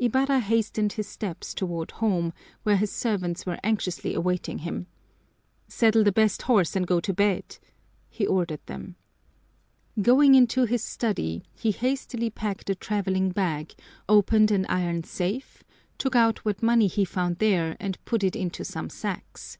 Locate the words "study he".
10.82-11.70